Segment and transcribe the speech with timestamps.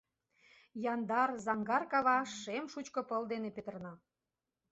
[0.93, 3.93] Яндар, заҥгар кава Шем шучко пыл ден петырна.